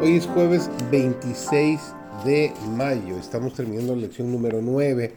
[0.00, 1.80] Hoy es jueves 26
[2.24, 3.16] de mayo.
[3.16, 5.14] Estamos terminando la lección número 9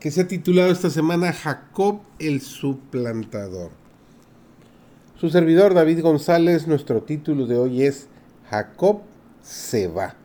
[0.00, 3.72] que se ha titulado esta semana Jacob el suplantador.
[5.20, 8.08] Su servidor David González, nuestro título de hoy es
[8.48, 9.02] Jacob
[9.42, 10.16] se va.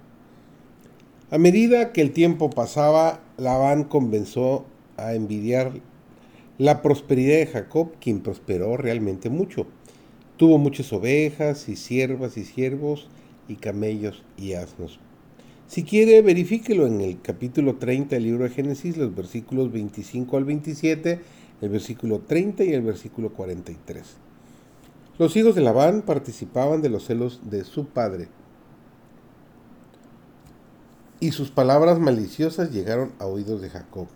[1.29, 5.73] A medida que el tiempo pasaba, Labán comenzó a envidiar
[6.57, 9.67] la prosperidad de Jacob, quien prosperó realmente mucho.
[10.37, 13.09] Tuvo muchas ovejas y siervas y siervos
[13.51, 14.99] y camellos y asnos.
[15.67, 20.45] Si quiere, verifíquelo en el capítulo 30 del libro de Génesis, los versículos 25 al
[20.45, 21.19] 27,
[21.61, 24.03] el versículo 30 y el versículo 43.
[25.17, 28.29] Los hijos de Labán participaban de los celos de su padre.
[31.19, 34.07] Y sus palabras maliciosas llegaron a oídos de Jacob.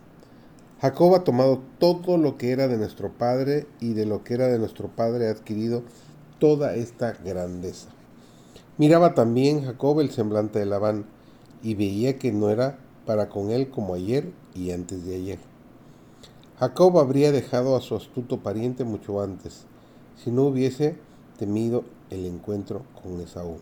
[0.81, 4.47] Jacob ha tomado todo lo que era de nuestro padre y de lo que era
[4.47, 5.83] de nuestro padre ha adquirido
[6.39, 7.89] toda esta grandeza.
[8.77, 11.05] Miraba también Jacob el semblante de Labán,
[11.63, 15.39] y veía que no era para con él como ayer y antes de ayer.
[16.59, 19.63] Jacob habría dejado a su astuto pariente mucho antes,
[20.21, 20.97] si no hubiese
[21.37, 23.59] temido el encuentro con Esaú.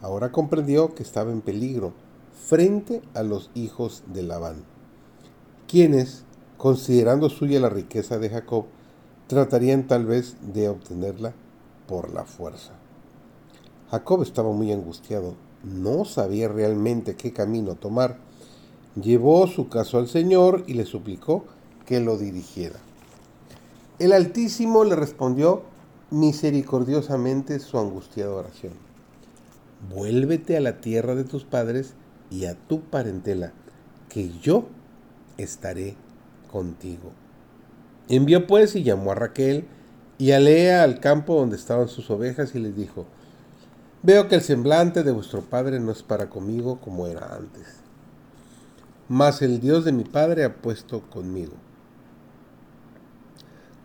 [0.00, 1.92] Ahora comprendió que estaba en peligro
[2.34, 4.64] frente a los hijos de Labán,
[5.68, 6.24] quienes,
[6.56, 8.64] considerando suya la riqueza de Jacob,
[9.26, 11.34] tratarían tal vez de obtenerla
[11.86, 12.81] por la fuerza.
[13.92, 18.16] Jacob estaba muy angustiado, no sabía realmente qué camino tomar.
[18.94, 21.44] Llevó su caso al Señor y le suplicó
[21.84, 22.78] que lo dirigiera.
[23.98, 25.64] El Altísimo le respondió
[26.10, 28.72] misericordiosamente su angustiada oración.
[29.94, 31.92] Vuélvete a la tierra de tus padres
[32.30, 33.52] y a tu parentela,
[34.08, 34.68] que yo
[35.36, 35.96] estaré
[36.50, 37.10] contigo.
[38.08, 39.66] Envió pues y llamó a Raquel
[40.16, 43.06] y a Lea al campo donde estaban sus ovejas y les dijo,
[44.04, 47.76] Veo que el semblante de vuestro Padre no es para conmigo como era antes.
[49.08, 51.52] Mas el Dios de mi Padre ha puesto conmigo.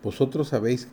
[0.02, 0.88] Vosotros sabéis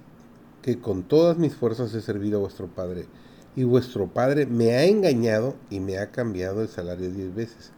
[0.62, 3.08] que con todas mis fuerzas he servido a vuestro Padre,
[3.56, 7.72] y vuestro Padre me ha engañado y me ha cambiado el salario diez veces,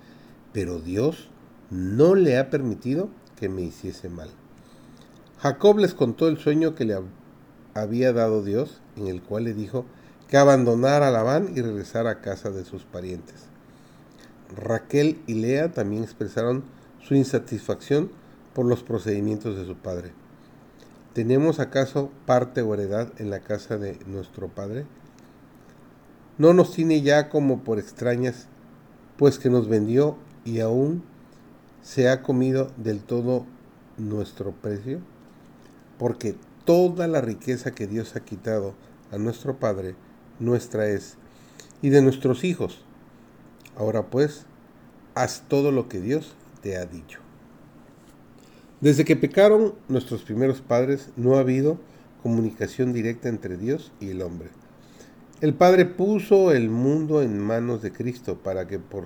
[0.51, 1.29] pero Dios
[1.69, 4.29] no le ha permitido que me hiciese mal.
[5.37, 6.97] Jacob les contó el sueño que le
[7.73, 9.85] había dado Dios, en el cual le dijo,
[10.27, 13.45] que abandonara a Labán y regresara a casa de sus parientes.
[14.55, 16.63] Raquel y Lea también expresaron
[17.01, 18.11] su insatisfacción
[18.53, 20.11] por los procedimientos de su padre.
[21.13, 24.85] ¿Tenemos acaso parte o heredad en la casa de nuestro padre?
[26.37, 28.47] ¿No nos tiene ya como por extrañas,
[29.17, 31.03] pues que nos vendió y aún
[31.81, 33.45] se ha comido del todo
[33.97, 34.99] nuestro precio?
[35.97, 38.75] Porque toda la riqueza que Dios ha quitado
[39.11, 39.95] a nuestro Padre
[40.39, 41.17] nuestra es,
[41.81, 42.81] y de nuestros hijos.
[43.75, 44.45] Ahora pues,
[45.15, 47.19] haz todo lo que Dios te ha dicho.
[48.81, 51.79] Desde que pecaron nuestros primeros padres, no ha habido
[52.21, 54.49] comunicación directa entre Dios y el hombre.
[55.39, 59.05] El Padre puso el mundo en manos de Cristo para que por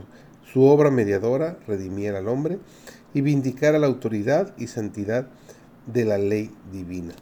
[0.52, 2.60] su obra mediadora redimiera al hombre
[3.14, 5.28] y vindicara la autoridad y santidad
[5.88, 7.14] de la ley divina.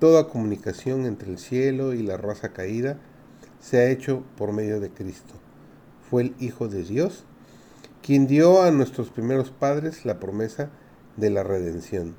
[0.00, 2.98] Toda comunicación entre el cielo y la raza caída
[3.68, 5.34] se ha hecho por medio de Cristo.
[6.08, 7.24] Fue el Hijo de Dios
[8.00, 10.70] quien dio a nuestros primeros padres la promesa
[11.16, 12.14] de la redención.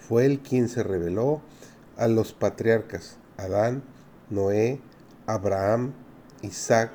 [0.00, 1.42] Fue él quien se reveló
[1.96, 3.84] a los patriarcas Adán,
[4.30, 4.80] Noé,
[5.26, 5.92] Abraham,
[6.42, 6.90] Isaac,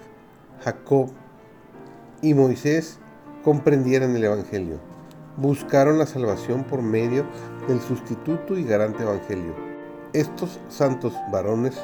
[0.65, 1.11] Jacob
[2.21, 2.99] y Moisés
[3.45, 4.81] comprendieran el Evangelio.
[5.37, 7.25] Buscaron la salvación por medio
[7.69, 9.55] del sustituto y garante Evangelio.
[10.11, 11.79] Estos santos varones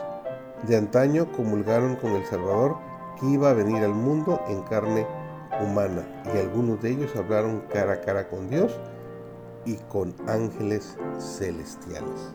[0.68, 2.78] de antaño comulgaron con el Salvador
[3.20, 5.06] que iba a venir al mundo en carne
[5.64, 8.80] humana y algunos de ellos hablaron cara a cara con Dios
[9.66, 12.34] y con ángeles celestiales.